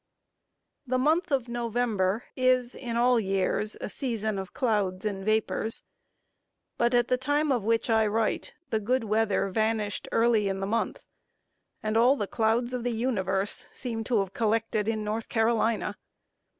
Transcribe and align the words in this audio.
The 0.87 0.97
month 0.97 1.29
of 1.31 1.47
November 1.47 2.23
is, 2.35 2.73
in 2.73 2.97
all 2.97 3.19
years, 3.19 3.77
a 3.79 3.87
season 3.87 4.39
of 4.39 4.51
clouds 4.51 5.05
and 5.05 5.23
vapors; 5.23 5.83
but 6.75 6.95
at 6.95 7.07
the 7.07 7.17
time 7.19 7.51
of 7.51 7.61
which 7.63 7.87
I 7.87 8.07
write, 8.07 8.55
the 8.71 8.79
good 8.79 9.03
weather 9.03 9.47
vanished 9.49 10.07
early 10.11 10.47
in 10.47 10.59
the 10.59 10.65
month, 10.65 11.03
and 11.83 11.95
all 11.95 12.15
the 12.15 12.25
clouds 12.25 12.73
of 12.73 12.83
the 12.83 12.89
universe 12.93 13.67
seemed 13.73 14.07
to 14.07 14.21
have 14.21 14.33
collected 14.33 14.87
in 14.87 15.03
North 15.03 15.29
Carolina. 15.29 15.95